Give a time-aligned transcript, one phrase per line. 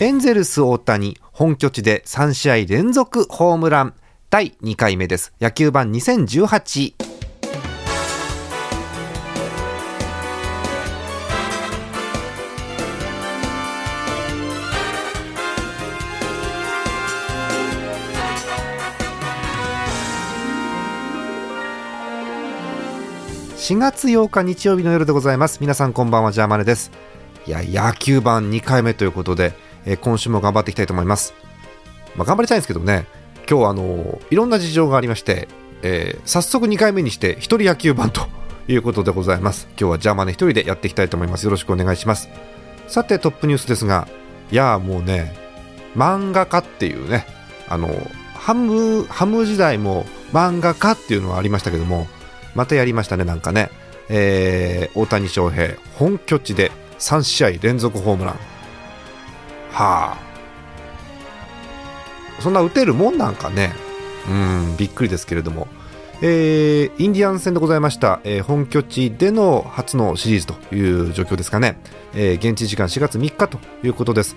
[0.00, 3.94] エンゼルス大谷本拠地で3試合連続ホームラン。
[4.28, 5.32] 第2回目です。
[5.40, 6.94] 野球版2018
[23.56, 25.58] 4月8日日曜日の夜でございます。
[25.60, 26.90] 皆さんこんばんはジャーマネです。
[27.46, 29.54] いや野球版2回目ということで、
[29.86, 31.34] えー、今週も頑張っていきたいと思います。
[32.16, 33.06] まあ、頑張りたいんですけどね
[33.48, 35.48] 今日はあのいろんな事情がありまして、
[35.82, 38.28] えー、早速2回目にして1人野球版と
[38.68, 39.68] いうことでございます。
[39.70, 41.44] 今日はジャーマネ1人でやっていきたいと思います。
[41.44, 42.28] よろしくお願いします。
[42.88, 44.06] さてトップニュースですが
[44.50, 45.34] いやもうね
[45.96, 47.26] 漫画家っていうね
[47.68, 47.88] あの
[48.34, 52.06] ハムハム時代も漫画家っていうのはありましたけども
[52.54, 53.70] またやりましたね、なんかね、
[54.08, 58.38] えー、大谷翔平、本拠地で3試合連続ホームラン。
[59.74, 60.16] は
[62.38, 63.74] あ、そんな打てるもんなんかね、
[64.28, 64.32] う
[64.72, 65.66] ん、びっくりですけれども、
[66.22, 71.76] えー、インディアン戦でございました、えー、本拠地での初のシリーズという状況ですかね、
[72.14, 74.36] えー、現地時間4月3日ということです。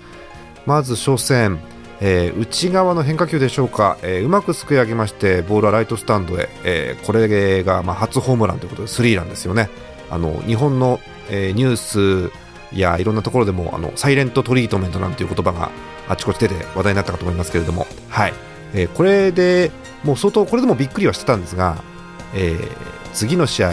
[0.66, 1.60] まず初戦、
[2.00, 9.70] えー、内側の変化球でしょうか、えー、うまくすくい上げましてボールはライトスタンドへ、えー、これがまあ初ホームランということでスリーランですよね。
[10.10, 12.32] あの日本の、えニュース
[12.72, 15.70] やいろんなところでもあのサイレントトリートメントなんていう言葉が
[16.08, 18.34] あちこち出て話題になったかと思いますけれども、はい。
[18.74, 19.70] えこれで
[20.04, 21.82] もう相当これでもびっくりはしてたんですが、
[22.34, 22.58] え
[23.12, 23.72] 次の試合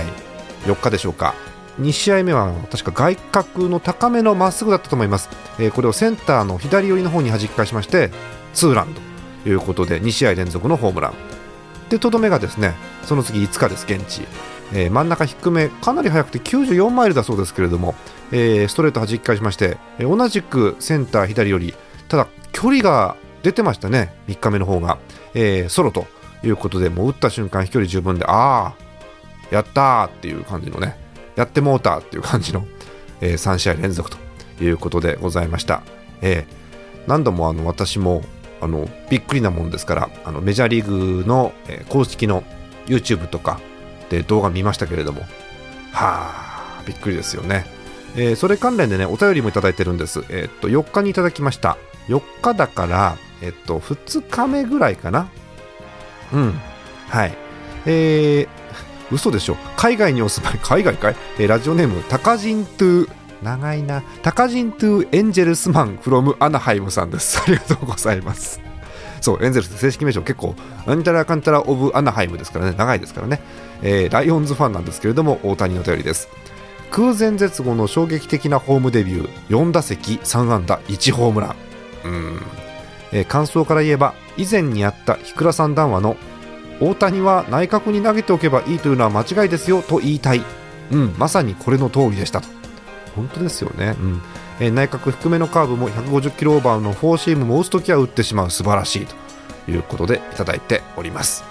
[0.66, 1.36] 4日でしょうか。
[1.80, 5.30] 2試合目は確か外角の高めのまっすぐだったと思います、
[5.60, 8.12] えー、これをセンターの左寄りの方に弾き返しまして
[8.54, 8.88] ツーラン
[9.44, 11.14] ということで2試合連続のホームラン。
[11.90, 12.74] でとどめがですね
[13.04, 14.22] その次5日です現地、
[14.74, 17.96] えー、真ん中低めかなり速くて94マイルだそうですけれども、
[18.32, 21.74] えー、ストレート弾き返しまして、え同じくセンター左寄り
[22.08, 24.98] ただ距離が出てましたね3日目の方が、
[25.34, 26.08] えソロと
[26.44, 28.86] いうことでもう打った瞬間飛距離十分でああ
[29.52, 30.98] やったーっていう感じのね
[31.36, 32.66] やってもうたっていう感じの、
[33.22, 34.18] えー、3試合連続と
[34.64, 35.84] いうことでございました。
[36.22, 38.24] えー、何度もあの私も
[38.62, 42.44] あのびっくりなもんですからあのメジャーリーグの、えー、公式の
[42.88, 43.60] YouTube とか
[44.18, 45.22] で動画見ましたけれども。
[45.92, 46.32] は
[46.82, 47.66] あびっくりですよね、
[48.16, 51.78] えー、それ関連でねお便りもいただいてるんです、えー、っと4日にいただきました。
[52.08, 55.30] 4日だからえっと2日目ぐらいかな。
[56.34, 56.54] うん。
[57.10, 57.38] はい。
[57.86, 58.48] えー、
[59.12, 59.58] 嘘でしょ。
[59.78, 63.10] 海外にお住まい海外かい、えー、ラジオネームタカジントゥ
[63.44, 64.04] 長いな。
[64.22, 67.42] タカジントゥエンジェルスマンフロムアナハイムさんです。
[67.42, 68.60] ありがとうございます。
[69.22, 70.56] そうエンゼルス正式名称結構
[70.86, 73.42] なんちゃらかんちゃらオブアナハイムですからね長いですからね、
[73.82, 76.30] えー、ライオンズファンなんですけれども大谷の頼りです。
[76.92, 81.56] 空前絶後の衝撃的なホームデビュー4打席3安打1ホームラン。
[82.06, 82.42] うん、
[83.12, 86.16] えー、感想から言えば以前にあった日倉さん談話の
[86.80, 90.42] 大谷は内角に投げておけばいいというのは間違いですよと言いたい、
[90.92, 92.48] うん、まさにこれの通りでしたと。
[93.16, 94.22] 本当ですよね、うん。
[94.60, 101.44] えー、内角低めのカーブも150キロオーバーのフォーシームも打つときは打ってしまう素晴らしいということでいただいております。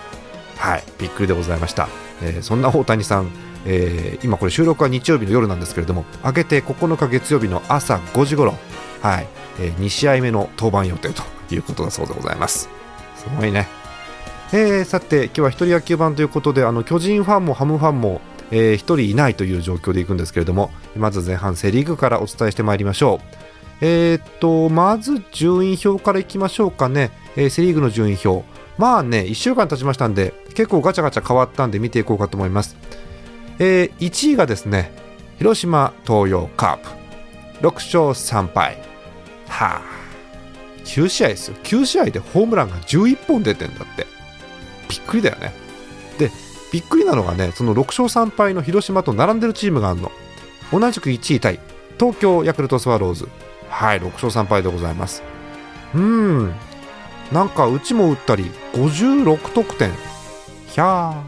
[0.57, 1.89] はいびっくりでございました、
[2.23, 3.31] えー、そんな大谷さん、
[3.67, 8.55] えー、今これ収録は日曜日の夜なんですけれども明けて9日月曜日の朝5時頃
[9.03, 9.27] はい、
[9.61, 11.23] えー、2試合目の登板予定と
[11.55, 12.71] いうことだそうでございます。
[13.17, 13.67] すごいね。
[14.53, 18.21] えー、さて今日は一人野球版ということであの巨人ファンもハムファンも、
[18.55, 23.27] えー、1人いないという状況でいくんですけれどもまず前半セ・リーグからお伝えしてまいりましょう。
[23.81, 28.47] えー、っとまず順位表からいきましょうかね、えー、セ・リーグの順位表。
[28.79, 32.77] まあね1週間経ちましたんで結構ガチャガチャ変わったんで見ていこうかと思います、
[33.61, 34.93] えー、1位がですね
[35.39, 37.69] 広島東洋カープ。
[37.69, 38.79] 6勝3敗。
[39.49, 39.83] はあ。
[40.85, 41.57] 9試合ですよ。
[41.65, 44.07] 9試合でホームランが11本出てんだって。
[44.89, 45.53] びっくりだよね。
[46.19, 46.31] で
[46.75, 50.11] びっくりなのがねその6勝3敗の広島と並んでるチームがあるの。
[50.73, 51.61] 同じく1位タイ
[52.01, 53.29] 東京ヤクルトスワローズ。
[53.69, 55.23] はい6勝3敗でございます。
[55.95, 56.53] うーん。
[57.33, 59.93] なんかうちも打ったり56得点。
[60.67, 61.23] ひゃ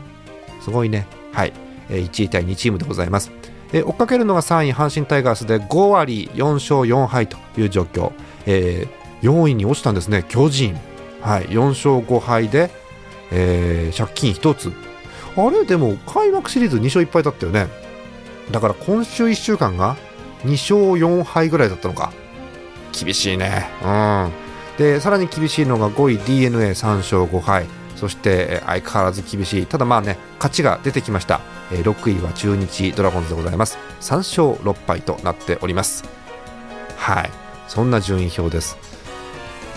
[0.59, 0.63] ー。
[0.63, 1.07] すごいね。
[1.33, 1.53] はい、
[1.91, 3.31] 1位対2チームでございます、
[3.73, 8.13] 追っかけるのが3位阪神タイガースで5割4勝4敗という状況、
[8.47, 10.75] えー、4位に落ちたんですね巨人、
[11.21, 12.71] はい、4勝5敗で、
[13.31, 14.73] えー、借金1つ。
[15.37, 15.65] あれ？
[15.65, 17.69] でも開幕シリーズ2勝1敗だったよね。
[18.51, 19.97] だから今週1週間が
[20.45, 22.13] 2勝4敗ぐらいだったのか。
[22.93, 23.69] 厳しいね。
[23.83, 24.31] うん。
[24.79, 27.67] でさらに厳しいのが5位 d n a 3勝5敗。
[27.97, 29.67] そして相変わらず厳しい。
[29.67, 31.41] ただまあね勝ちが出てきました。
[31.71, 33.79] 6位は中日ドラゴンズでございます。
[34.01, 36.05] 3勝6敗となっております。
[36.97, 37.31] はい。
[37.69, 38.77] そんな順位表です。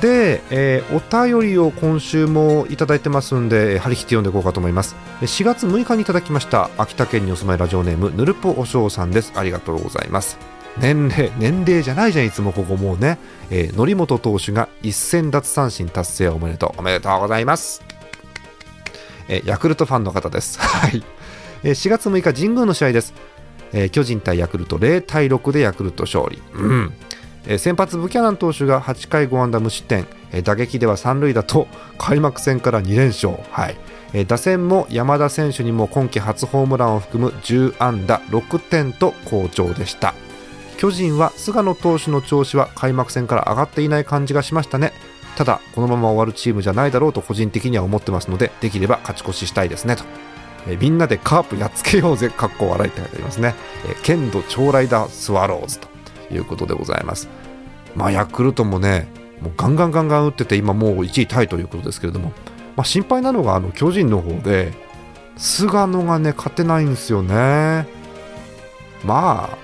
[0.01, 10.37] で、えー、お便りを今週もいただいてますんで張り切って読んでいこうかと思います4月6日にいただきました秋田県にお住まいラジオネームぬるぽおしょうさんですありがとうございます
[10.77, 13.17] 年齢年齢じゃないじゃんいつもここもうね、
[13.49, 17.89] えー、則本投手が1000奪三振達成おめでとうおめでとうございます
[19.29, 20.59] えヤクルトファンの方です。
[20.59, 21.03] はい。
[21.63, 23.13] え4月6日、神宮の試合です。
[23.71, 26.41] え巨人対ヤクルト0対6でヤクルト勝利。
[26.55, 26.93] うん。
[27.57, 30.05] 先発ブキャナン投手が8回5安打無失点、
[30.43, 33.77] 打撃では3塁打と開幕戦から2連勝、はい。
[34.27, 40.13] 打線も山田選手にも今季初ホームランを含む10安打6点と好調でした。
[40.77, 44.93] 巨人は菅野投手の調子は開幕戦から上がっていない感じがしましたね。
[45.35, 50.03] ただこのまま終わるチームじゃないだろうと個人的には思ってますのでできれば勝ち越ししたいですねと、
[50.67, 53.55] えみんなでカープやっつけようぜかっこ笑いっていてありますね、
[54.03, 55.88] 剣道超ライダースワローズと。
[56.31, 57.27] いうことでございます。
[57.95, 59.07] まあヤクルトもね
[59.41, 62.31] もうガンガンガンガン打ってて今もう1位タイということですけれども、
[62.75, 64.73] まあ、心配なのがあの巨人の方で
[65.37, 67.87] 菅野がね勝てないんですよね。
[69.03, 69.57] まあ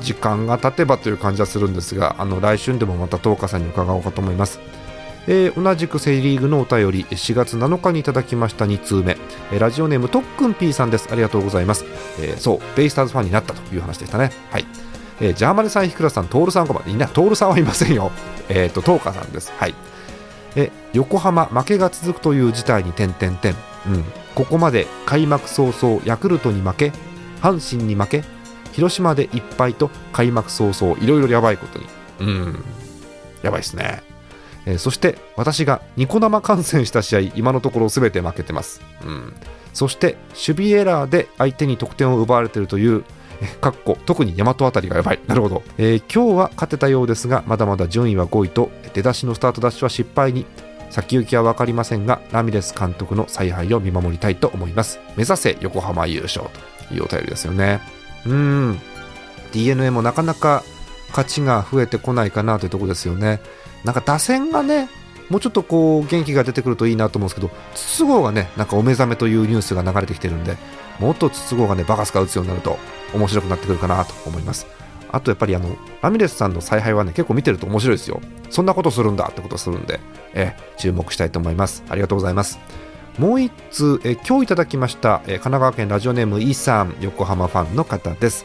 [0.00, 4.60] 時間が経てばという感じはするんですがあの来春でもまた東花さんに伺おうかと思います。
[5.28, 9.16] えー、同じくセ・リーグのお便り4月7日にいただきました2通目、
[9.52, 11.08] えー、ラジオネームとっくん P さんです。
[11.10, 11.84] ありがとうございます、
[12.20, 14.30] えー、そうベイスターズファンになったという話でしたね。
[14.50, 14.66] はい、
[15.20, 16.90] えー、ジャーマネさんひくらさんトールさんこまで。
[16.90, 18.10] いなトールさんはいませんよ。
[18.48, 19.52] えっ、ー、とトーカさんです。
[19.56, 19.74] はい。
[20.56, 23.54] え横浜負けが続くという事態に点々点
[23.86, 24.04] うん。
[24.34, 26.92] ここまで開幕早々ヤクルトに負け
[27.40, 28.24] 阪神に負け
[28.72, 31.86] 広島で1敗と開幕早々いろいろやばいことに。
[32.20, 32.64] うん。
[33.42, 34.02] やばいですね。
[34.66, 39.34] えー、そして私がニコ生観戦した試合今のところ全て負けてます、うん、
[39.72, 43.04] そして守備エラーで相手に得点を奪われているという
[43.60, 45.20] かっこ特に大和あたりがやばい。
[45.26, 50.46] なるほど、えー、今日は勝てたようですがまだまだ順位は5位と出だしのスタートダッシュは失敗に
[50.90, 55.00] 先行きは分かりませんがラミレス監督の采配を見守りたいと思います。
[55.16, 56.46] 目指せ横浜優勝
[56.88, 57.80] というお便りですよね。
[58.24, 58.80] うん。
[59.52, 60.62] d n a もなかなか
[61.10, 63.40] 勝ちが増えてこないかなというところですよね。
[63.84, 64.88] なんか打線がね、
[65.28, 70.56] もうちょっとこう元気が出てくるといいなと思うんですけど、筒香がね、なんかお目覚めというニュースが流れてきてるんで、
[71.00, 72.78] もっと筒香がね、バカスカ打つようになると
[73.14, 74.66] 面白くなってくるかなと思います。
[75.10, 78.20] あとやっぱりあの、ラミレスさんの采配はね、結構見てると面白いですよ。
[78.50, 80.00] そんなことするんだってことするんで、
[80.34, 81.82] え注目したいと思います。
[81.88, 82.58] ありがとうございます。
[83.18, 88.44] もう1通、え今日いただきました、え神奈川県ラジオネームイーさん、横浜ファンの方です。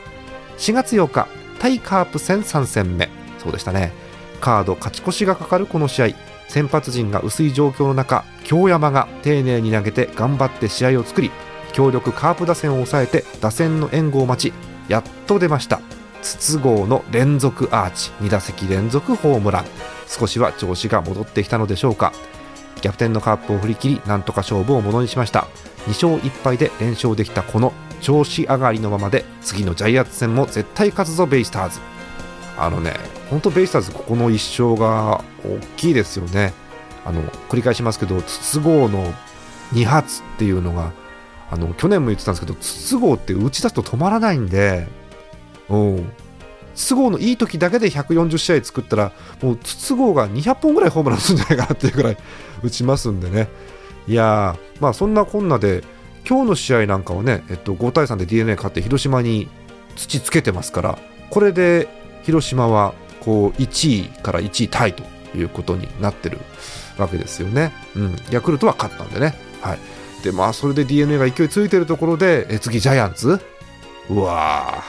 [0.58, 1.28] 4月8日、
[1.60, 3.10] タイカープ戦3戦目。
[3.40, 3.92] そうでしたね。
[4.40, 6.08] カード勝ち越しがかかるこの試合
[6.52, 11.32] 先発陣が薄い状況の中京山が丁寧に投げて頑張って試合を作り
[11.72, 14.54] 強力カープ打線を抑えて打線の援護を待ち
[14.90, 15.80] やっと出ました。
[16.22, 18.12] 筒香の連続アーチ。
[18.20, 19.66] 2打席連続ホームラン。
[20.06, 22.12] 少しは調子が戻ってきたのでしょうか。
[22.82, 25.48] 逆転のカープを振り切りなんとか勝負をものにしました。
[25.88, 27.72] 2勝1敗で連勝できたこの
[28.02, 31.91] 調子上がりのままで次のジャイアンツ戦も絶対勝つぞベイスターズ。
[32.64, 32.94] あのね
[33.30, 36.54] 本当ベイスターズここの1勝が大きいですよね。
[37.04, 39.12] あの繰り返しますけど筒香の
[39.74, 40.94] 2発っていうのが
[41.50, 44.88] あの去年も言ってたんですけど筒香って打ち出すと止まらないんで
[45.70, 46.12] うん。
[46.76, 52.18] 筒香のいい時だけで140試合作ったらもう筒香が200本ぐらいホームランするんじゃないかなっていうぐらい
[52.64, 53.50] 打ちますんでね。
[54.08, 55.84] いやまあそんなこんなで
[56.28, 59.48] 今日の試合なんかはね、えっと、5対3で d n a 勝って広島に
[59.96, 61.00] 土つけてますから
[61.30, 61.88] これで
[62.24, 65.04] 広島はこう1位から1位タイと
[65.36, 66.40] いうことになってる
[66.98, 67.72] わけですよね。
[67.96, 69.36] うん、ヤクルトは勝ったんでね。
[69.62, 69.80] はい、
[70.24, 73.40] でまあそれで d n a が勢いついてるところでえ次ジャイアンツ？
[74.10, 74.84] うわ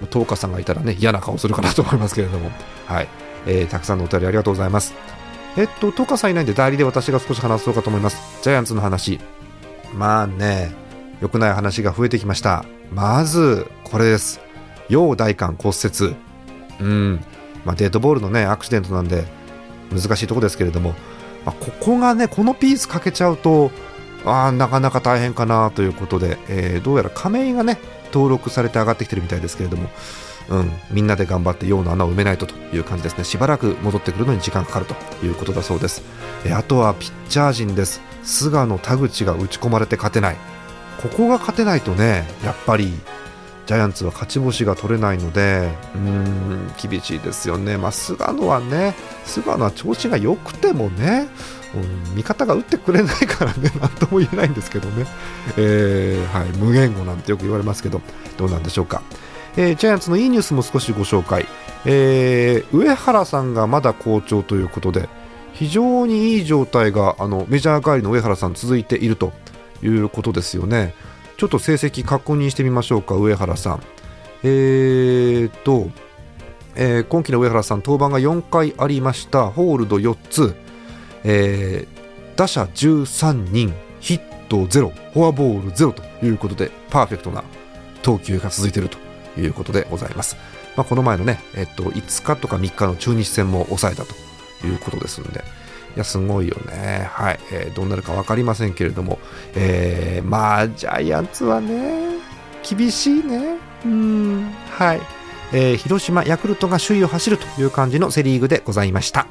[0.00, 2.50] ー東花さんがいたらね嫌な顔するかなと思いますけれども、
[2.86, 3.08] はい
[3.46, 4.94] えー、たくさんのお便りありがとうございます。
[5.56, 8.42] えっと、東花さんいないんで代理で私が少し話そうかと思います。
[8.42, 9.20] ジャイアンツの話。
[9.94, 10.72] まあね、
[11.20, 12.64] 良くない話が増えてきました。
[12.92, 14.40] まず、これです。
[14.88, 16.16] 要大肝骨折。
[16.84, 17.24] うん。
[17.64, 19.24] まあ、デッドボールのねアクシデントなんで
[19.90, 20.90] 難しいところですけれども、
[21.46, 23.70] まあ、ここがねこのピースかけちゃうと
[24.26, 27.78] あなかなか大変かなということで、えー、どうやら亀井がね
[28.12, 29.88] 登録されて上がってきてるみたいですけれども、
[30.50, 33.24] うん、みんなで頑張って陽の穴を埋めないとという感じですね。
[33.24, 36.02] しばらく戻ってくるのに時間かかるということだそうです、
[36.44, 38.02] えー、あとはピッチャー陣です。
[38.22, 40.36] 菅野田口が打ち込まれて勝てない。
[41.02, 42.92] ここが勝てないとねやっぱり
[43.66, 48.94] ジャイアンツは勝ち星が取れないのでうん厳しいですよね、まあ、菅野はね
[49.24, 51.28] 菅野は調子が良くてもね、
[51.74, 55.06] うん、味方が打ってくれないからね 何とも言えないんですけどね、
[55.56, 58.02] えー、はい、無言語なんてよく言われますけど
[58.36, 59.02] どうなんでしょうか、
[59.56, 61.46] えー、ジャイアンツのいいニュースも少しご紹介、
[61.86, 65.08] えー、上原さんがまだ好調ということで
[65.54, 69.32] 非常にいい状態があのメジャー帰りの上原さん続いていると
[69.82, 70.94] いうことですよね。
[71.36, 73.82] ちょっと成績確認してみましょうか、上原さん。
[74.42, 75.88] えーと、
[76.76, 80.54] えー、今季の上原さん、登板が4回ありました、ホールド4つ、
[81.24, 87.42] えー、打者13人、ヒット0、フォアボール0ということで、パーフェクトな
[88.02, 88.98] 投球が続いていると
[89.40, 90.36] いうことでございます。
[90.76, 94.14] まあ、この前のね、えっと、5日とか3日の中日戦も抑えたと
[94.66, 95.42] いうことですので、
[95.94, 97.08] いや、すごいよね。
[97.12, 97.38] はい。
[97.52, 99.18] えー、どうなるか分かりませんけれども、
[99.54, 102.18] えー、まあ、ジャイアンツはね、
[102.68, 103.56] 厳しいね。
[103.84, 105.00] うん、はい。
[105.52, 109.26] えー、広島、ヤクルトが首位を走るという感じのセ・リーグでございました。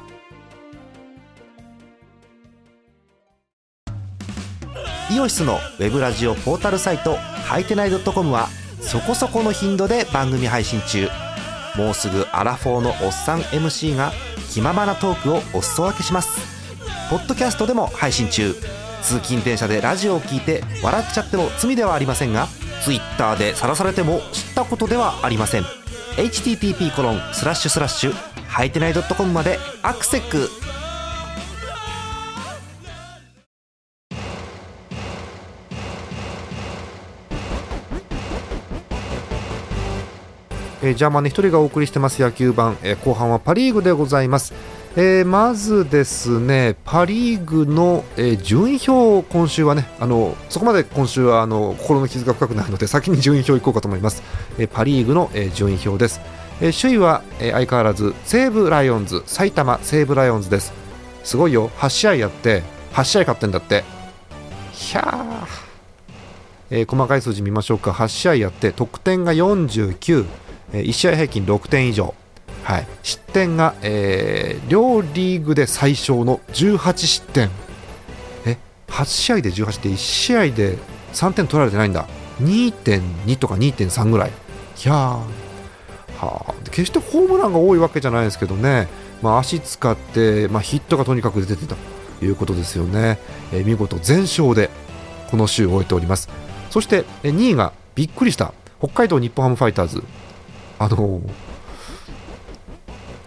[5.10, 8.48] イオシスのウェブラジオポータルサイト、ハイテナイドットコムは、
[8.80, 11.08] そこそこの頻度で番組配信中。
[11.76, 14.12] もうすぐアラフォーのおっさん MC が
[14.50, 16.53] 気ままなトークをお裾分けします
[17.14, 18.54] ポッドキャストでも配信中。
[19.00, 22.48] 通勤電車でラジオを聞いて笑っちゃっても罪ではありませんが
[22.82, 25.62] Twitter で晒されても知ったことではありません。
[26.16, 28.12] http コロンスラッシュスラッシュ
[28.48, 30.48] はいてない .com までアクセック
[40.82, 44.73] えー、ジャーマンね一人がお送りしてます野球版、えー、後半はパ・リーグでございます。
[44.96, 54.22] えー、まずですねパ・リーグの、えー、順位表今週はねあのそこまで今週はあの心の傷が深くないので先に順位表いこうかと思います、
[54.56, 56.20] えー、パ・リーグの、え、順位表です、
[56.60, 60.72] え、首位は、え、相変わらず西武ライオンズ埼玉西武ライオンズです。
[61.24, 61.70] すごいよ。
[61.78, 63.82] 8試合やって8試合勝ってんだって。
[64.72, 67.90] ひゃー、え、細かい数字見ましょうか。
[67.90, 70.24] 8試合やって得点が49、
[70.72, 72.14] え1試合平均6点以上。
[72.64, 77.50] はい、失点が、えー、両リーグで最小の18失点。
[78.46, 78.56] え
[78.88, 80.78] 8試合で18って1試合で
[81.12, 82.06] 3点取られてないんだ。
[82.40, 84.30] 2.2とか2.3ぐらい。
[84.30, 84.32] い
[84.88, 85.24] やは
[86.18, 88.88] あ、決してホームランが多いわけじゃないですけどね、
[89.20, 91.76] まあ、足使って、まあ、ヒットがとにかく出てた
[92.18, 93.18] ということですよね、
[93.52, 94.70] えー、見事全勝で
[95.30, 96.30] この週を終えております。
[96.70, 100.02] そして2位がびっくりした北海道日本ハムファイターズ。
[100.78, 101.53] あのー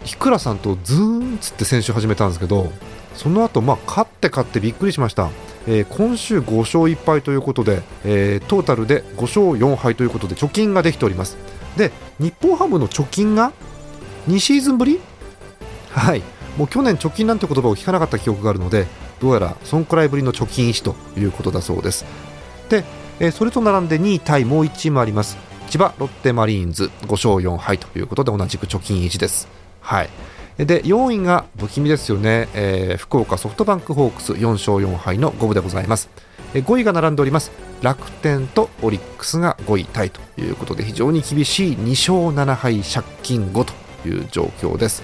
[0.07, 2.71] 日倉さんとズーンつって先週始めたんですけど
[3.13, 5.29] その後まあ勝って勝ってびっくりしました、
[5.67, 11.37] えー、今週5勝1敗ということで、えー、トータルで5勝4敗ということで貯金ができております。
[11.75, 13.51] で日本ハムの貯金が
[14.29, 14.99] 2シーズンぶり？
[15.91, 16.23] はい。
[16.57, 18.87] もう去年貯金なんて言葉を聞かなかった記憶があるので
[19.19, 22.05] どうやらそんくらいぶりの貯金1ということだそうです。
[22.69, 22.85] で、
[23.19, 25.37] えー、それと並んで2位タイもう1チームあります。
[25.69, 29.56] 千葉ロッテマリーンズ5勝4敗ということで同じく貯金1です。
[29.87, 30.09] はい。
[30.57, 36.09] で4位が不気味ですよね、えー、福岡ソフトバンクホークス4勝4敗の五分でございます。
[36.53, 37.51] 5位が並んでおります。
[37.81, 43.73] 楽天とオリックスが5位タイということで非常に厳しい2勝7敗借金5と
[44.09, 45.03] いう状況です。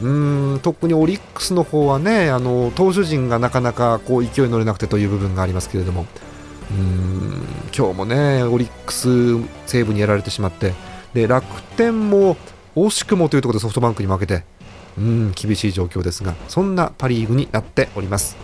[0.00, 0.08] う
[0.56, 6.06] ん特にオリックスの方はねあの投手陣がなかなかこう勢いに乗れなくてという部分がありますけれども。
[6.72, 7.44] うん
[7.76, 9.08] 今日もねオリックス
[9.66, 10.74] 西武にやられてしまって。
[11.14, 12.36] で楽天も
[12.76, 14.44] 惜しくもというところでソフトバンクに負けて
[14.98, 18.36] うん厳しい状況ですがそんなパ・リーグになっております。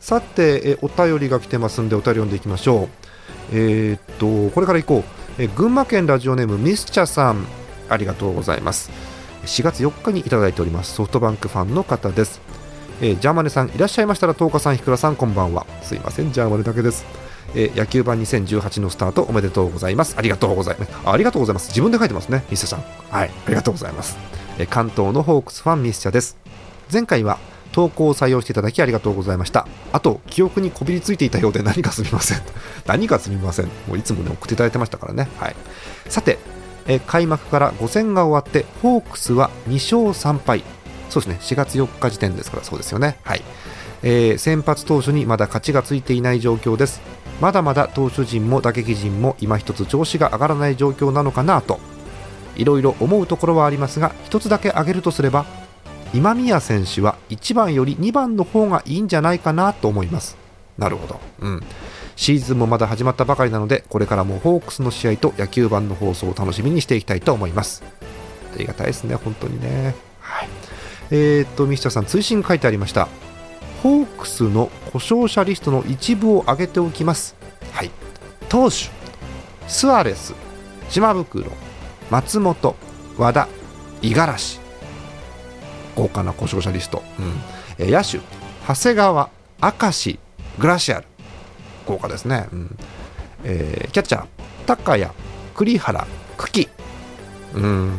[0.00, 2.88] さてえお便りが来てますんでお便り読んでいきましょう。
[3.52, 5.42] えー、っとこれからいこう。
[5.42, 7.46] え群馬県ラジオネームミスチャさん。
[7.88, 8.90] ありがとうございます。
[9.44, 12.40] 4月4日にいただいておりますソフトバンクファンの方です。
[13.00, 15.66] えー、ジャーマネさんいらっしゃいましたら東花さんひくらさんこんばんは。
[15.82, 17.27] すいませんジャーマネだけです。
[17.54, 20.16] えー、野球版2018のスタートおめでとうございます。
[20.18, 20.92] ありがとうございます。
[21.04, 21.68] ありがとうございます。
[21.68, 22.80] 自分で書いてますねミスチャさん。
[23.10, 24.16] はいありがとうございます、
[24.58, 26.36] えー、関東のホークスファンミスチャです。
[26.92, 27.38] 前回は
[27.72, 29.66] 投稿を採用していただきありがとうございました。
[29.92, 32.38] あと記憶にこびりついていたようで何かすみません。
[32.86, 33.66] 何かすみません。
[33.86, 35.28] もういつもね送っていただいてましたからね。
[35.38, 35.56] はい。
[36.08, 36.38] さて
[36.86, 40.64] え開幕から5戦が終わってホークスは2勝3敗。
[41.10, 41.38] そうですね。
[41.40, 43.18] 4月4日時点ですからそうですよね。
[43.22, 43.42] はい。
[44.02, 47.00] えー先発投手にまだ勝ちがついていない状況です。
[47.40, 51.78] まだまだ投手陣も打撃陣も今一つ調子が上がらない状況なのかなと
[52.56, 55.46] いろいろ思うところはありますが一つだけ挙げるとすれば
[56.12, 60.36] 今宮選手は1番より2番の方がいいんじゃないかなと思います。
[60.78, 61.62] なるほど、うん、
[62.14, 67.82] シーズンもまだ始まったばかりなのでこれからもホークスの試合と野球版の放送を楽しみにしていきたいと思います。
[68.54, 69.94] ありがたいですね本当にね。
[70.20, 70.48] はい。
[71.10, 73.08] えー、っとミスターさん追伸書いてありました。
[73.82, 77.36] ホークスの故障者リストの一部を挙げておきます。
[77.72, 77.90] はい。
[78.48, 78.90] 投手
[79.68, 80.34] スアレス
[80.90, 81.50] 島袋
[82.10, 82.74] 松本
[83.16, 83.48] 和田
[84.02, 84.60] 五十嵐。
[85.94, 87.02] 豪華な故障者リスト、
[87.78, 87.90] うん。
[87.90, 88.20] 野手
[88.66, 89.30] 長谷川
[89.62, 90.18] 明石
[90.58, 91.06] グラシアル。
[91.86, 92.78] 豪華ですね、うん。
[93.44, 94.26] えーキャッチャー
[94.66, 95.06] 高谷
[95.54, 96.06] 栗原
[96.36, 96.68] 久喜
[97.54, 97.98] うん。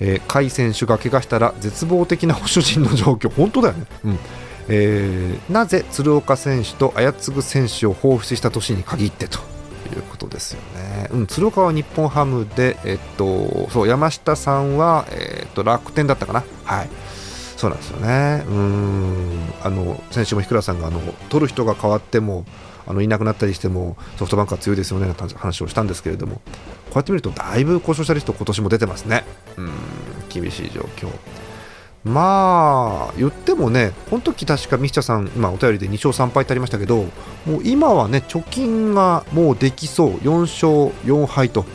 [0.00, 3.28] えー、甲斐選手が怪我したら絶望的な保守陣の状況。
[3.30, 4.18] 本当だよね、うん。
[4.70, 9.38] えーなぜ鶴岡選手と綾継選手を放出した年に限ってと
[9.92, 16.88] いうことですよね、うん、鶴岡は日本ハムで、えっと、そう山下さんは、えっと、楽天だったかな、はい、
[17.56, 19.52] そうなんですよね、うん。
[19.62, 22.44] あの先週も日倉さんがあの取る人が変わっても
[22.86, 26.40] あのいなくなったりしてもソフトバンクは強いですよねなんて話をしたんですけれども。
[26.90, 29.24] こうやって見るとだいぶ故障者リスト今年も出てますね。
[29.56, 29.70] うん
[30.28, 31.08] 厳しい状況。
[32.04, 37.04] まあ言ってもねこの時確かミスチャさん今お便りで2勝3敗ってありましたけど
[37.44, 40.14] もう今はね貯金がもうできそう。
[40.18, 41.66] 4勝4敗と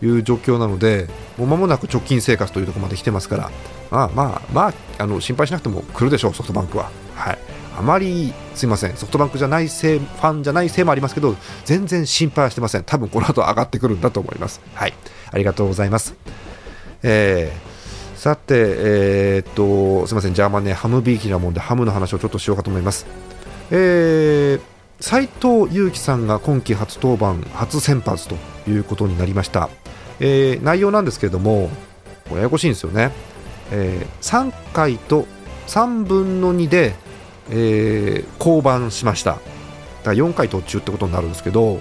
[0.00, 3.50] いう状況なのでもう間もなく貯金生活というところまで来てますから。
[3.90, 6.90] まあまあまああの心配しなくても来るでしょうソフトバンクは。
[7.14, 7.38] はい。
[7.76, 8.96] あまりすいません。
[8.96, 12.84] ソフトバンクじゃないせいファンじゃないせいもありますけど全然心配はしてません。
[12.84, 14.60] 多分この後上がってくるんだと思います。
[14.74, 14.94] はい。
[15.30, 16.14] ありがとうございます。
[17.02, 17.71] えー
[18.22, 23.04] さて、えーっと、すみません、ジャーマンね、ハムビーキなもんで、ハムの話をちょっとしようかと思います。
[23.72, 24.60] えー、
[25.00, 28.36] 斉藤佑樹さんが今季初登板、初先発と
[28.70, 29.70] いうことになりました。
[30.20, 31.68] えー内容なんですけれども、
[32.28, 33.10] これややこしいんですよね。
[33.72, 35.26] えー3回と
[35.66, 36.94] 3分の2で、
[37.50, 39.32] えー降板しました。
[39.32, 39.42] だか
[40.04, 41.80] ら4回途中ってことになるんですけど、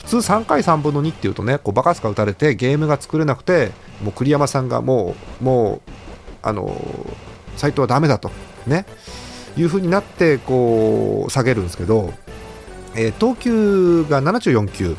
[0.00, 3.70] 普通3回3分の2っていうとねこうバカスカ打たれてゲームが作れなくて
[4.02, 5.90] もう栗山さんがもうもう
[6.42, 6.74] あの
[7.56, 8.30] 斎藤はダメだと
[8.66, 8.86] ね
[9.56, 12.12] いう風になってこう下げるんですけど、
[12.94, 14.96] えー投球が74球。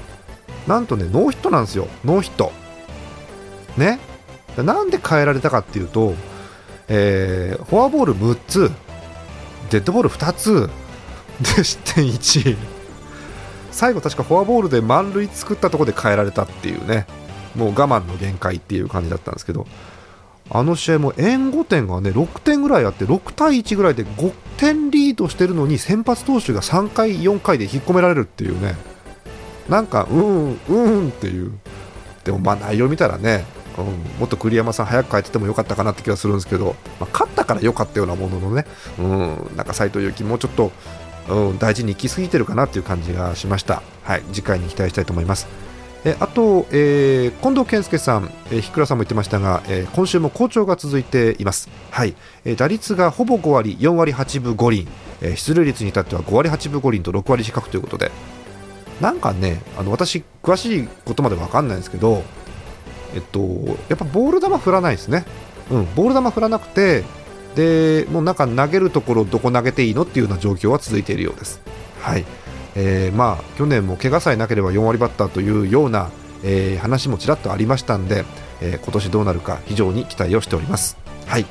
[0.67, 1.87] なんとねノーヒットなんですよ。
[2.05, 2.51] ノーヒット。
[3.77, 3.99] ね。
[4.57, 6.13] なんで変えられたかっていうと、
[6.89, 8.71] えーフォアボール6つ
[9.71, 10.69] デッドボール2つ
[11.55, 12.57] で失点1
[13.81, 17.07] 最後確かフォアボールで満塁作ったところで変えられたっていうね。
[17.55, 19.65] もう我慢の限界っていう感じだったんですけど。
[20.51, 28.75] あの試合も援護点がね6点ぐらいあって6対1ぐらいで5点リードしてるのに先発投手が3回4回で引っ込められるっていうね。
[29.67, 31.51] なんかうんうんっていう。
[32.23, 33.45] でもまあ内容見たらね、
[33.79, 33.85] うん、
[34.19, 38.67] もっと栗山さん早く帰っててもよかったかなって気がするんですけど、まあ、勝ったから良かったようなもののね、
[38.99, 40.71] うん、なんか斎藤佑樹もうちょっと
[41.31, 45.47] うん、大事に行き過ぎてるかなっていう感じがしました、はい、次回に期待したいと思います。
[46.03, 54.87] えあと、えー近藤健介さん、えー、日倉さんも言ってましたが、えー今週も好調が続いています、はいえー打率がほぼ5割4割8分5厘、
[55.21, 58.11] えー出塁率に至っては5割8分5厘と6割近くということで。
[59.01, 62.23] なんかねあの私詳しいことまで分かんないんですけど
[63.15, 63.39] えっと
[63.89, 65.25] やっぱボール球振らないですね、
[65.71, 67.03] うん、ボール球振らなくて
[67.55, 71.61] でもうなんか投げるところどこ投げていいのっていうような状況は続いているようです。
[71.99, 72.25] はい
[72.75, 76.09] えーまあ、去年も怪我さえなければ4割バッターというような、
[76.43, 78.23] えー話もちらっとありましたんで、
[78.61, 80.97] えー今年どうなるか非常に期待をしております。
[81.25, 81.45] はい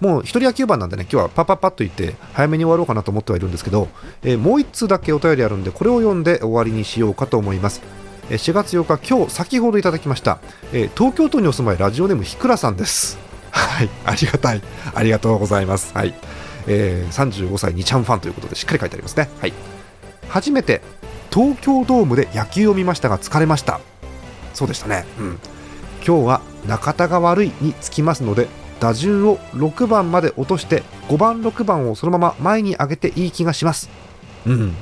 [0.00, 3.88] もう一人野球版なんでね、今日はパパパッと言って早めに終わろうかなと思ってはいるんですけど、
[4.22, 7.82] えーもう1通だけお便りあるんで、これを読んで終わりにしようかと思います。
[8.30, 10.40] えー4月8日、今日先ほどいただきました、
[10.72, 13.29] えー東京都にお住まいラジオネームひくらさんです。
[13.50, 14.62] はい、ありがたい。
[14.94, 15.92] ありがとうございます。
[15.94, 16.14] はい。
[16.66, 19.28] えー35歳2ちゃんファンということでしっかり書いてありますね。
[19.40, 19.52] はい。
[20.28, 20.80] 初めて
[21.32, 23.80] 東京ドームで野球を見ましたが疲れました。
[24.54, 25.04] そうでしたね。
[25.18, 25.38] うん。
[26.06, 28.48] 今日は中田が悪いにつきますので
[28.80, 33.90] 打順を6番まで落として5番6番をそのまま前に上げていい気がします
[34.46, 34.74] うん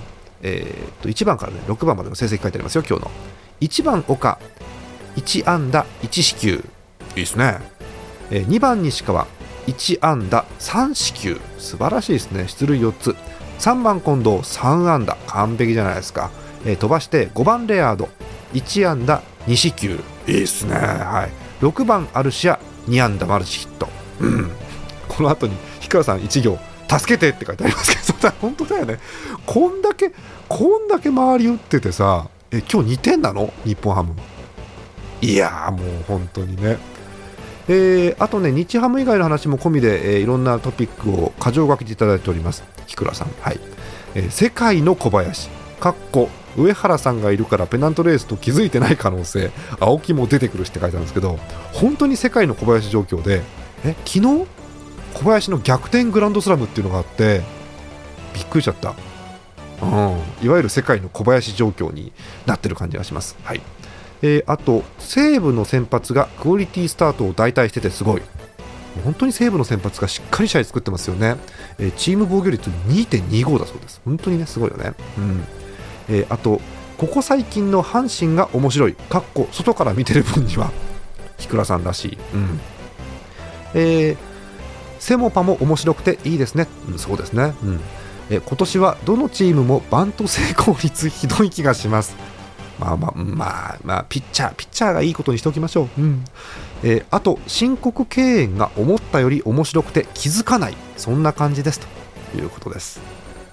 [0.42, 3.11] えーっと1番からね6番までの成績書いてありますよ今日の
[3.61, 4.38] 1番岡
[5.16, 6.64] 1安打1四球
[7.16, 7.59] いいですね、
[8.30, 9.26] えー2番西川
[9.66, 12.48] 1安打3四球素晴らしいですね。
[12.48, 13.16] 出塁4つ。
[13.58, 16.30] 3番近藤3安打完璧じゃないですか、
[16.64, 18.08] えー飛ばして5番レアード。
[18.54, 20.74] 1安打2四球いいですね。
[20.74, 21.64] はい。
[21.64, 23.88] 6番アルシア2安打マルチヒット。
[24.20, 24.50] うん。
[25.08, 26.58] この後に氷川さん1行。
[26.88, 28.98] 助けてって書いてありますけど、 本当だよね、
[29.44, 30.10] こんだけ、
[30.48, 34.14] こんだけ周り打っててさ、え今日2点なの、日本ハム。
[35.20, 36.78] いや、もう本当にね。
[37.68, 43.28] えー、あとね、日ハム以外の話も込みで、えー、いろんなトピックを箇条書きでいただいております、日倉さん。
[43.40, 43.61] はい。
[44.14, 45.50] えー、世界の小林、
[45.81, 51.38] かっこ上原さんがいるからペナントレースと気づいてない可能性、青木も出てくるしって書いてあるんですけど、
[51.72, 53.42] 本当に世界の小林状況で、
[53.85, 54.46] え昨日？
[55.14, 57.42] 小林の逆転グランドスラムっていうのがあって、
[58.35, 58.94] びっくりしちゃった。
[59.81, 62.12] うん、いわゆる世界の小林状況に
[62.46, 63.37] なってる感じがします。
[63.44, 63.61] はい。
[64.22, 68.22] えー、あと西武の先発がクオリティスタートを代替しててすごい。
[69.04, 71.37] 本当に西武の先発がしっかり試合作ってますよね、
[71.78, 74.00] えー、チーム防御率2.25だそうです。
[74.04, 75.44] 本当にねすごいよね、うん。
[76.09, 76.61] えー、あと
[76.96, 78.94] ここ最近の阪神が面白い。
[78.94, 80.72] かっこ外から見てる分には
[81.38, 82.61] 日倉さんらしい、うん。
[83.74, 84.16] えー、
[84.98, 87.81] セモパも面白くていいですね、うん、そうですね、うん。
[88.31, 92.16] え今年はどのチームもバント成功率ひどい気がします。
[92.78, 96.00] まあまあ、まあ、まあ、ピッチャー、ピッチャーがいいことにしておきましょう。
[96.00, 96.24] うん。
[96.82, 100.76] えー、あと、申告敬遠が思ったより面白くて気づかない。
[100.96, 103.00] そんな感じですということです。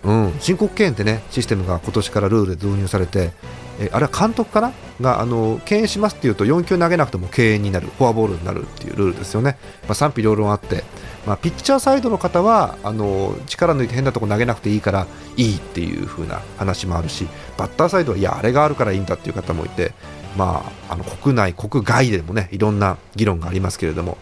[0.04, 0.34] うん。
[0.40, 3.32] 申告敬遠ってね、システムが今年からルールで導入されて、
[3.80, 4.72] えー、あれは監督かな？
[5.02, 9.58] が、あの、敬遠しますっていうと4球投げなくても敬遠になる、フォアボールになるっていうルールですよね。
[9.84, 10.84] まあ、賛否両論あって、
[11.26, 15.08] まあ、ピッチャーサイドの方はあの力抜いて変なとこ投げなくていいから
[15.38, 19.94] いいっていう風な話もあるしバッターサイドはいやあれがあるからいいんだっていう方もいて、
[20.38, 24.18] まあ、あの国内、国外でもねいろんな議論がありますけれども、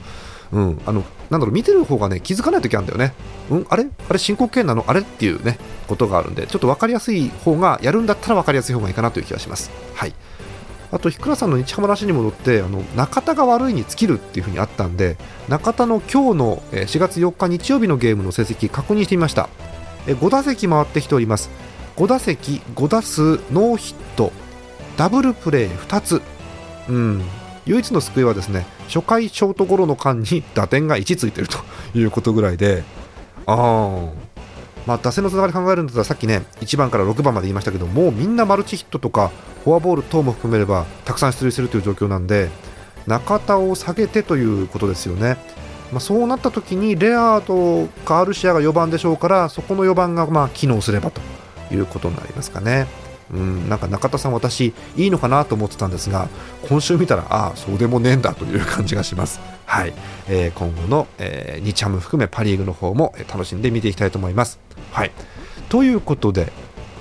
[0.53, 3.13] うん、あのなんだろう見てる方がね気づかない時あるんだよね、
[3.49, 3.85] うん、あれ？
[4.09, 4.85] あれ申告敬なの？
[4.87, 5.01] あれ？
[5.01, 9.71] っていうねことがあるんでちょっと分かりやすい方がやるんだったら分かりやすい方がいいかなという気がします。
[9.93, 10.13] はい。
[10.93, 15.17] あと、日倉さんの日ハムらしに戻ってあの中田が悪いに尽きるっていう風にあったんで
[15.49, 19.49] 中田の今日の4月4日日曜日のゲームの成績確認してみました。
[20.05, 21.49] 5打席回ってきております。
[21.95, 24.31] 5打席5打数ノーヒット。
[24.95, 26.21] ダブルプレー2つ。
[26.87, 27.23] うん。
[27.65, 31.57] 唯一の救いはですね初回ショートゴロの間に打点が1ついてると
[31.95, 32.83] いうことぐらいで。
[33.47, 34.32] ああ
[34.85, 39.31] まあ、打線のつながり考えるんだったらさっきね1番から6番まで言いましたけどもうみんなマルチヒットとか
[39.63, 42.49] フォアボール等も含めればたくさん出塁するという状況なんで
[43.07, 45.37] 中田を下げてということですよね。
[45.91, 51.21] まあ、そうなった時にレアードかアルシアが4番でしょうからそこの4番がま機能すればと
[51.71, 52.87] いうことになりますかね。
[53.31, 56.29] うん、なんか中田さん、私いいのかなと思ってたんですが
[56.67, 59.39] 今週見たらああ、そうでもねえんだという感じがします。
[59.65, 59.93] はい、
[60.27, 64.59] えー、今後の、えー、日ハム含めパ・リーグの方も楽しんで見ていきたいと思います。
[64.91, 65.11] はい、
[65.69, 66.51] ということで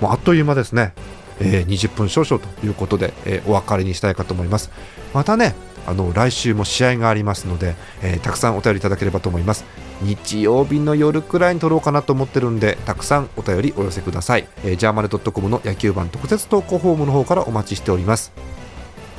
[0.01, 0.93] もうあっという間ですね、
[1.39, 4.71] えー、20分少々ということで、えー、お別れにしたいかと思います。
[5.13, 9.65] またねあの来週も試合がありますので、えー、たくさんお便りいただければと思います。
[10.01, 18.31] 日曜日の夜くらいに撮ろうかなと思ってるんでたくさんお便りお寄せください、えー、ジャーマネドットコムの野球版特設投稿フォームの方からお待ちしております。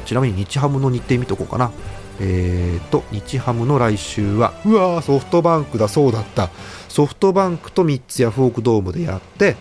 [0.04, 1.72] ちなみに日ハムの日程見とこうかな。
[2.20, 6.50] えーと、日ハムの来週は、うわー、ソフトバンクだ、そうだった。
[6.88, 9.56] ソフトバンクと3つヤフオクドームでやって、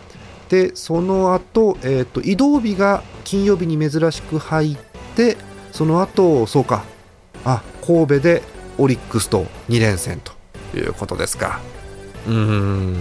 [0.49, 4.77] で、その後、えーと、移動日が金曜日に珍しく入っ
[5.15, 5.37] て、
[5.71, 6.83] その後、そうか、
[7.43, 8.43] あ、神戸で
[8.77, 10.33] オリックスと2連戦と
[10.77, 11.59] いうことですか。
[12.27, 12.97] うーん、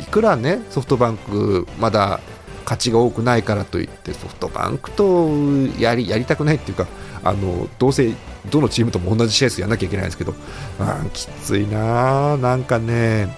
[0.00, 2.20] いくらね、ソフトバンク、まだ
[2.64, 5.28] 勝ちが多くないからといって、ソフトバンクと
[5.78, 6.86] やりやりたくないっていうか、
[7.24, 8.12] あのどうせ
[8.50, 10.34] どのチームとも同じ試合数やらなきゃいけないんですけど、
[10.78, 13.28] あきついな、なんかね、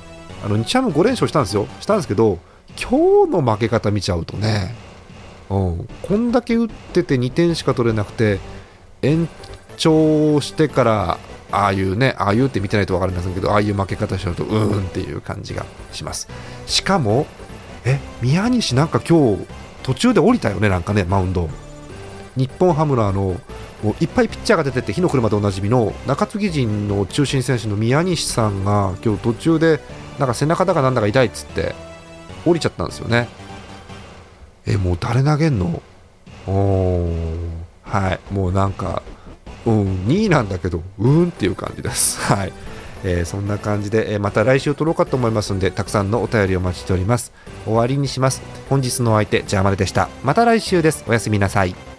[0.44, 2.38] あの日ハム5連勝したんですよ、したんですけど、
[2.81, 4.75] 今日の負け方見ちゃうとね、
[5.51, 8.38] うん、こんだけ打ってて2点しか取れなくて、
[9.03, 9.29] 延
[9.77, 11.18] 長してから、
[11.51, 16.29] ああいうね、ああいうって見てないと分かるんですけど、ああいう負け方しちゃうと、うーんっていう感じがします。
[16.66, 17.27] しかも、
[17.85, 19.47] え、宮西なんか今日、
[19.83, 21.49] 途中で降りたよね、なんかね、マウンド。
[22.38, 23.37] 日本ハムのあの、
[23.83, 29.81] もういっぱいピッチャーが出てて火の車でおなじみの中継ぎ陣の中心選手の宮西さんが今日途中で
[30.18, 31.74] なんか背中だかなんだか痛いっつって
[32.44, 33.29] 降りちゃったんですよね。
[34.66, 35.83] えもう誰投げんの？
[36.46, 37.09] お
[37.83, 38.35] はい。
[38.35, 39.03] もうなんか
[39.64, 42.20] うん2位なんだけどうんっていう感じです。
[42.33, 42.53] はい。
[43.05, 47.33] えー、そんな感じで、えー、また来週撮ろうかと思いますのでたくさんのお便りお待ちしております。
[47.64, 48.42] 終わりにします。
[48.68, 50.09] 本日のお相手ジャーマルでした。
[50.24, 51.05] また来週です。
[51.07, 51.98] おやすみなさい。